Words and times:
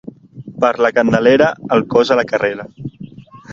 Per 0.63 0.71
la 0.85 0.91
Candelera, 0.95 1.51
el 1.77 1.87
cos 1.93 2.13
a 2.15 2.19
la 2.23 2.27
carrera. 2.35 2.69